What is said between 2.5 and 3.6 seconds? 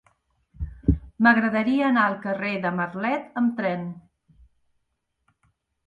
de Marlet amb